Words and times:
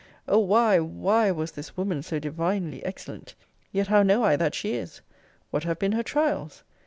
O 0.27 0.39
why, 0.39 0.79
why, 0.79 1.29
was 1.29 1.51
this 1.51 1.77
woman 1.77 2.01
so 2.01 2.17
divinely 2.17 2.83
excellent! 2.83 3.35
Yet 3.71 3.85
how 3.89 4.01
know 4.01 4.23
I 4.23 4.35
that 4.35 4.55
she 4.55 4.73
is? 4.73 5.01
What 5.51 5.63
have 5.65 5.77
been 5.77 5.91
her 5.91 6.01
trials? 6.01 6.63